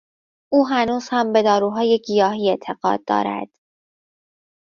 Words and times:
او 0.53 0.67
هنوز 0.67 1.07
هم 1.11 1.33
به 1.33 1.43
داروهای 1.43 1.99
گیاهی 2.05 2.49
اعتقاد 2.49 3.03
دارد. 3.07 3.47